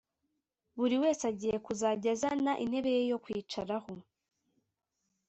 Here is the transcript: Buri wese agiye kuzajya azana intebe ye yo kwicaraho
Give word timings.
Buri 0.77 0.95
wese 1.03 1.23
agiye 1.31 1.57
kuzajya 1.65 2.09
azana 2.15 2.51
intebe 2.63 2.89
ye 2.95 3.01
yo 3.11 3.17
kwicaraho 3.23 3.91